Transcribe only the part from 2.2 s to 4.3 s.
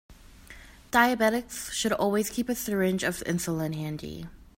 keep a syringe of insulin handy.